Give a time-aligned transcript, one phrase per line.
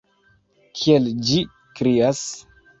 [0.79, 1.45] Kiel ĝi
[1.81, 2.27] krias!